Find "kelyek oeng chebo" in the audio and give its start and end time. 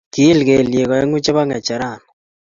0.47-1.41